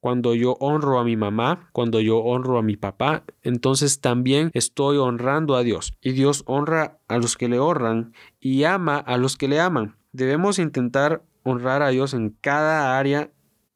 Cuando 0.00 0.34
yo 0.34 0.56
honro 0.60 0.98
a 0.98 1.04
mi 1.04 1.16
mamá, 1.16 1.68
cuando 1.72 2.00
yo 2.00 2.18
honro 2.18 2.58
a 2.58 2.62
mi 2.62 2.76
papá, 2.76 3.24
entonces 3.42 4.00
también 4.00 4.50
estoy 4.54 4.96
honrando 4.96 5.56
a 5.56 5.62
Dios. 5.62 5.94
Y 6.00 6.12
Dios 6.12 6.42
honra 6.46 6.98
a 7.06 7.18
los 7.18 7.36
que 7.36 7.48
le 7.48 7.58
honran 7.58 8.14
y 8.40 8.64
ama 8.64 8.96
a 8.96 9.18
los 9.18 9.36
que 9.36 9.48
le 9.48 9.60
aman. 9.60 9.96
Debemos 10.12 10.58
intentar 10.58 11.22
honrar 11.42 11.82
a 11.82 11.88
Dios 11.90 12.14
en 12.14 12.30
cada 12.30 12.98
área 12.98 13.30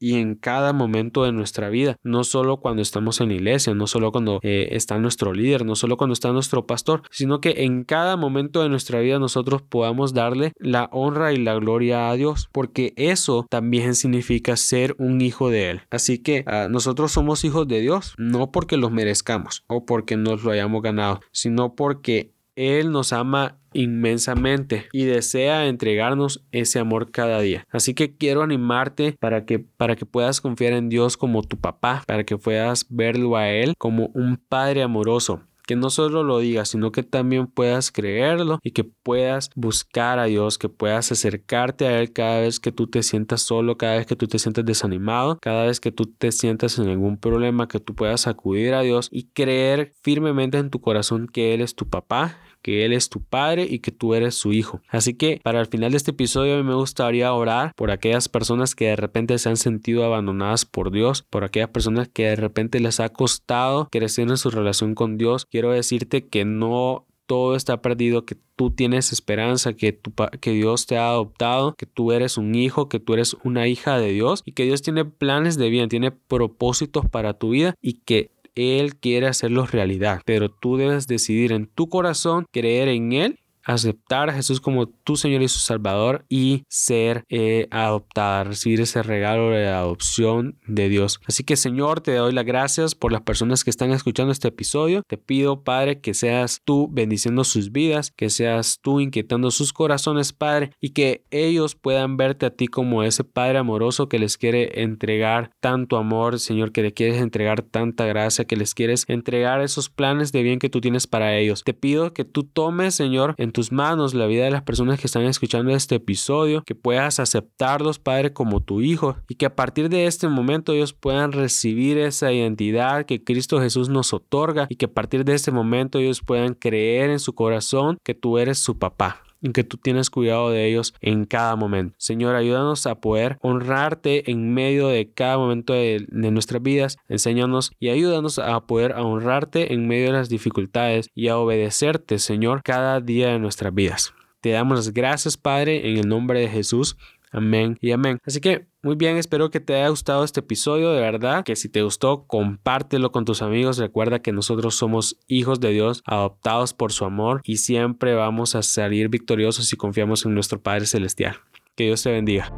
y 0.05 0.17
en 0.17 0.35
cada 0.35 0.75
momento 0.75 1.25
de 1.25 1.33
nuestra 1.33 1.71
vida, 1.71 1.97
no 2.03 2.25
solo 2.25 2.59
cuando 2.59 2.83
estamos 2.83 3.23
en 3.23 3.31
iglesia, 3.31 3.73
no 3.73 3.87
solo 3.87 4.13
cuando 4.13 4.39
eh, 4.43 4.69
está 4.73 4.99
nuestro 4.99 5.33
líder, 5.33 5.65
no 5.65 5.77
solo 5.77 5.97
cuando 5.97 6.13
está 6.13 6.31
nuestro 6.31 6.67
pastor, 6.67 7.05
sino 7.11 7.41
que 7.41 7.65
en 7.65 7.85
cada 7.85 8.19
momento 8.19 8.63
de 8.63 8.69
nuestra 8.69 9.01
vida 9.01 9.19
nosotros 9.19 9.63
podamos 9.63 10.13
darle 10.13 10.53
la 10.59 10.91
honra 10.93 11.33
y 11.33 11.39
la 11.39 11.55
gloria 11.55 12.11
a 12.11 12.17
Dios, 12.17 12.51
porque 12.53 12.93
eso 12.97 13.47
también 13.49 13.95
significa 13.95 14.59
ser 14.59 14.95
un 14.99 15.23
hijo 15.23 15.49
de 15.49 15.71
Él. 15.71 15.81
Así 15.89 16.19
que 16.19 16.45
ah, 16.47 16.69
nosotros 16.71 17.11
somos 17.11 17.43
hijos 17.47 17.67
de 17.67 17.81
Dios, 17.81 18.15
no 18.19 18.53
porque 18.53 18.77
los 18.77 18.93
merezcamos 18.93 19.65
o 19.69 19.87
porque 19.87 20.19
nos 20.19 20.45
lo 20.45 20.51
hayamos 20.51 20.83
ganado, 20.83 21.21
sino 21.33 21.77
porque 21.77 22.34
él 22.57 22.91
nos 22.91 23.13
ama 23.13 23.59
inmensamente 23.73 24.87
y 24.93 25.05
desea 25.05 25.67
entregarnos 25.67 26.45
ese 26.53 26.79
amor 26.79 27.11
cada 27.11 27.41
día. 27.41 27.65
Así 27.71 27.95
que 27.95 28.17
quiero 28.17 28.43
animarte 28.43 29.17
para 29.19 29.45
que 29.45 29.59
para 29.59 29.97
que 29.97 30.07
puedas 30.07 30.41
confiar 30.41 30.73
en 30.73 30.89
Dios 30.89 31.17
como 31.17 31.43
tu 31.43 31.59
papá, 31.59 32.05
para 32.07 32.25
que 32.25 32.39
puedas 32.39 32.87
verlo 32.89 33.37
a 33.37 33.51
él 33.51 33.75
como 33.79 34.11
un 34.15 34.37
padre 34.37 34.83
amoroso 34.83 35.43
que 35.67 35.77
no 35.77 35.91
solo 35.91 36.23
lo 36.25 36.39
digas, 36.39 36.69
sino 36.69 36.93
que 36.93 37.03
también 37.03 37.47
puedas 37.47 37.91
creerlo 37.91 38.59
y 38.63 38.73
que 38.73 38.85
puedas 38.85 39.51
buscar 39.55 40.19
a 40.19 40.25
Dios, 40.25 40.59
que 40.59 40.69
puedas 40.69 41.11
acercarte 41.11 41.87
a 41.87 42.01
Él 42.01 42.13
cada 42.13 42.41
vez 42.41 42.61
que 42.61 42.73
tú 42.73 42.87
te 42.87 43.03
sientas 43.03 43.43
solo, 43.43 43.79
cada 43.79 43.97
vez 43.97 44.07
que 44.07 44.17
tú 44.17 44.27
te 44.27 44.39
sientas 44.39 44.65
desanimado, 44.65 45.39
cada 45.41 45.65
vez 45.65 45.81
que 45.81 45.91
tú 45.91 46.07
te 46.07 46.33
sientas 46.33 46.79
en 46.79 46.89
algún 46.89 47.17
problema, 47.17 47.69
que 47.69 47.81
tú 47.81 47.95
puedas 47.95 48.27
acudir 48.27 48.75
a 48.75 48.83
Dios 48.83 49.09
y 49.11 49.29
creer 49.29 49.95
firmemente 50.03 50.59
en 50.59 50.71
tu 50.71 50.81
corazón 50.81 51.29
que 51.29 51.55
Él 51.55 51.61
es 51.61 51.75
tu 51.75 51.89
papá 51.89 52.39
que 52.65 52.87
Él 52.87 52.95
es 52.95 53.11
tu 53.11 53.23
Padre 53.23 53.67
y 53.69 53.81
que 53.81 53.93
tú 53.93 54.15
eres 54.15 54.35
su 54.35 54.55
Hijo. 54.55 54.81
Así 54.89 55.13
que 55.13 55.39
para 55.45 55.61
el 55.61 55.67
final 55.67 55.91
de 55.91 55.99
este 55.99 56.13
episodio 56.13 56.65
me 56.65 56.75
gustaría 56.75 57.33
orar 57.35 57.73
por 57.77 57.91
aquellas 57.91 58.31
personas 58.31 58.75
que 58.75 58.87
de 58.87 58.97
repente 58.97 59.39
se 59.39 59.51
han 59.51 59.59
sentido 59.59 60.03
abandonadas 60.03 60.65
por 60.65 60.91
Dios, 60.91 61.27
por 61.29 61.45
aquellas 61.45 61.69
personas 61.69 62.09
que 62.09 62.25
de 62.25 62.37
repente 62.37 62.81
les 62.81 63.01
ha 63.01 63.11
costado 63.11 63.89
crecer 63.93 64.29
en 64.31 64.39
su 64.39 64.51
relación 64.51 64.95
con 64.95 65.19
Dios. 65.19 65.45
Quiero 65.45 65.73
decirte 65.73 66.27
que 66.27 66.47
no 66.47 67.05
todo 67.27 67.57
está 67.57 67.83
perdido, 67.83 68.25
que 68.25 68.37
tú 68.57 68.71
tienes 68.71 69.13
esperanza, 69.13 69.75
que, 69.75 69.99
que 70.41 70.51
Dios 70.53 70.87
te 70.87 70.97
ha 70.97 71.09
adoptado, 71.09 71.75
que 71.75 71.87
tú 71.87 72.13
eres 72.13 72.39
un 72.39 72.55
hijo, 72.55 72.89
que 72.89 73.01
tú 73.01 73.15
eres 73.15 73.37
una 73.45 73.67
hija 73.67 73.99
de 73.99 74.11
Dios 74.13 74.43
y 74.45 74.53
que 74.53 74.65
Dios 74.65 74.83
tiene 74.83 75.05
planes 75.05 75.57
de 75.57 75.71
bien, 75.71 75.89
tiene 75.89 76.13
propósitos 76.13 77.09
para 77.09 77.35
tu 77.35 77.51
vida 77.51 77.75
y 77.81 77.95
que 78.05 78.31
él 78.57 78.97
quiere 78.97 79.27
hacerlos 79.27 79.73
realidad, 79.73 80.23
pero 80.25 80.49
tú 80.49 80.77
debes 80.77 81.07
decidir 81.07 81.53
en 81.53 81.67
tu 81.67 81.89
corazón 81.89 82.47
creer 82.53 82.89
en 82.89 83.13
Él 83.13 83.41
aceptar 83.65 84.31
a 84.31 84.35
Jesús 84.35 84.61
como 84.61 84.87
tu 84.87 85.17
Señor 85.17 85.43
y 85.43 85.49
su 85.49 85.59
Salvador 85.59 86.25
y 86.29 86.65
ser 86.69 87.25
eh, 87.29 87.67
adoptada, 87.71 88.45
recibir 88.45 88.81
ese 88.81 89.03
regalo 89.03 89.51
de 89.51 89.69
adopción 89.69 90.59
de 90.67 90.89
Dios. 90.89 91.21
Así 91.27 91.45
que 91.45 91.57
Señor, 91.57 92.01
te 92.01 92.15
doy 92.15 92.33
las 92.33 92.45
gracias 92.45 92.95
por 92.95 93.13
las 93.13 93.23
personas 93.23 93.65
que 93.65 93.71
están 93.71 93.91
escuchando 93.91 94.33
este 94.33 94.49
episodio. 94.49 95.03
Te 95.07 95.19
pido, 95.19 95.63
Padre, 95.63 96.01
que 96.01 96.15
seas 96.15 96.61
tú 96.65 96.89
bendiciendo 96.91 97.45
sus 97.45 97.73
vidas, 97.73 98.13
que 98.17 98.31
seas 98.31 98.79
tú 98.83 99.01
inquietando 99.01 99.51
sus 99.51 99.73
corazones, 99.73 100.33
Padre, 100.33 100.71
y 100.81 100.91
que 100.91 101.25
ellos 101.31 101.75
puedan 101.75 102.17
verte 102.17 102.47
a 102.47 102.51
ti 102.51 102.67
como 102.67 103.03
ese 103.03 103.25
Padre 103.25 103.59
amoroso 103.59 104.09
que 104.09 104.19
les 104.19 104.37
quiere 104.37 104.83
entregar 104.83 105.51
tanto 105.61 105.97
amor, 105.97 106.39
Señor, 106.39 106.73
que 106.73 106.83
le 106.83 106.93
quieres 106.93 107.21
entregar 107.21 107.63
tanta 107.63 108.07
gracia, 108.07 108.45
que 108.45 108.57
les 108.57 108.75
quieres 108.75 109.05
entregar 109.09 109.61
esos 109.61 109.89
planes 109.89 110.33
de 110.33 110.43
bien 110.43 110.59
que 110.59 110.71
tú 110.71 110.81
tienes 110.81 111.07
para 111.07 111.37
ellos. 111.37 111.65
Te 111.65 111.75
pido 111.75 112.13
que 112.13 112.25
tú 112.25 112.45
tomes, 112.45 112.95
Señor, 112.95 113.35
en 113.39 113.53
tus 113.55 113.73
manos 113.73 114.13
la 114.13 114.27
vida 114.27 114.45
de 114.45 114.51
las 114.51 114.63
personas 114.63 115.01
que 115.01 115.07
están 115.07 115.23
escuchando 115.23 115.75
este 115.75 115.95
episodio, 115.95 116.63
que 116.63 116.75
puedas 116.75 117.19
aceptarlos, 117.21 117.99
Padre, 117.99 118.35
como 118.35 118.61
tu 118.61 118.83
Hijo, 118.83 119.17
y 119.29 119.37
que 119.37 119.47
a 119.47 119.57
partir 119.57 119.89
de 119.89 120.07
este 120.07 120.29
momento 120.29 120.75
ellos 120.75 120.93
puedan 120.93 121.33
recibir 121.33 121.97
esa 121.97 122.31
identidad 122.33 123.07
que 123.07 123.25
Cristo 123.25 123.61
Jesús 123.61 123.89
nos 123.89 124.13
otorga 124.13 124.67
y 124.69 124.77
que 124.77 124.85
a 124.85 124.93
partir 124.93 125.25
de 125.25 125.33
este 125.33 125.51
momento 125.51 125.99
ellos 125.99 126.21
puedan 126.21 126.53
creer 126.53 127.09
en 127.09 127.19
su 127.19 127.35
corazón 127.35 127.97
que 128.05 128.15
tú 128.15 128.37
eres 128.37 128.59
su 128.59 128.79
papá 128.79 129.24
y 129.45 129.53
que 129.53 129.63
tú 129.63 129.77
tienes 129.77 130.09
cuidado 130.09 130.51
de 130.51 130.67
ellos 130.67 130.95
en 131.03 131.27
cada 131.27 131.55
momento. 131.55 131.95
Señor, 131.99 132.35
ayúdanos 132.35 132.87
a 132.87 132.95
poder 132.95 133.37
honrarte 133.43 134.31
en 134.31 134.55
medio 134.55 134.89
de 134.89 135.13
cada 135.13 135.37
momento 135.37 135.75
de, 135.75 136.07
nuestras 136.09 136.63
vidas. 136.63 136.97
Enséñanos 137.09 137.71
y 137.79 137.91
ayúdanos 137.91 138.39
a 138.39 138.59
poder 138.67 138.95
honrarte 138.95 139.75
en 139.75 139.87
medio 139.87 140.07
de 140.07 140.13
las 140.13 140.31
dificultades 140.31 141.11
y 141.15 141.29
a 141.29 141.37
obedecerte, 141.37 142.19
Señor, 142.19 142.63
cada 142.63 143.03
día 143.03 143.29
de 143.29 143.39
nuestras 143.39 143.75
vidas. 143.75 144.15
Te 144.41 144.51
damos 144.51 144.79
las 144.79 144.95
gracias, 144.95 145.37
Padre, 145.37 145.91
en 145.91 145.99
el 145.99 146.09
nombre 146.09 146.41
de 146.41 146.49
Jesús. 146.49 146.97
Amén 147.35 147.77
y 147.81 147.91
amén. 147.91 148.19
Así 148.25 148.41
que 148.41 148.67
muy 148.83 148.97
bien, 148.97 149.17
espero 149.17 149.51
que 149.51 149.61
te 149.61 149.75
haya 149.75 149.89
gustado 149.89 150.25
este 150.25 150.41
episodio, 150.41 150.93
de 150.93 151.01
verdad, 151.01 151.43
que 151.43 151.57
si 151.57 151.69
te 151.69 151.83
gustó, 151.83 152.27
compártelo 152.27 153.11
con 153.13 153.25
tus 153.25 153.43
amigos. 153.43 153.79
Recuerda 153.79 154.21
que 154.21 154.33
nosotros 154.33 154.77
somos 154.77 155.19
hijos 155.27 155.59
de 155.59 155.71
Dios, 155.71 156.03
adoptados 156.07 156.75
por 156.75 156.93
su 156.93 157.05
amor 157.05 157.41
y 157.45 157.57
siempre 157.57 158.15
vamos 158.15 158.55
a 158.55 158.63
salir 158.63 159.09
victoriosos 159.09 159.67
si 159.67 159.77
confiamos 159.77 160.25
en 160.25 160.35
nuestro 160.35 160.61
Padre 160.61 160.87
Celestial. 160.87 161.37
Que 161.75 161.85
Dios 161.85 162.03
te 162.03 162.13
bendiga. 162.13 162.53